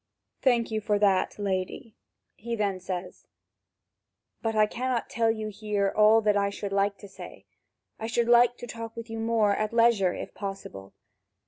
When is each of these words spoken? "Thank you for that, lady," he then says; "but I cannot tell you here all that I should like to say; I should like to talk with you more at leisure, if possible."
"Thank 0.41 0.71
you 0.71 0.81
for 0.81 0.97
that, 0.97 1.37
lady," 1.37 1.95
he 2.35 2.55
then 2.55 2.79
says; 2.79 3.27
"but 4.41 4.55
I 4.55 4.65
cannot 4.65 5.11
tell 5.11 5.29
you 5.29 5.49
here 5.49 5.93
all 5.95 6.21
that 6.21 6.35
I 6.35 6.49
should 6.49 6.71
like 6.73 6.97
to 6.97 7.07
say; 7.07 7.45
I 7.99 8.07
should 8.07 8.27
like 8.27 8.57
to 8.57 8.65
talk 8.65 8.95
with 8.97 9.11
you 9.11 9.19
more 9.19 9.55
at 9.55 9.73
leisure, 9.73 10.15
if 10.15 10.33
possible." 10.33 10.95